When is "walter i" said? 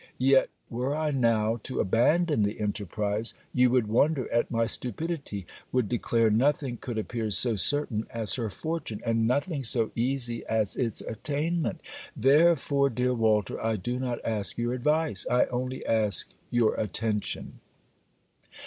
13.13-13.75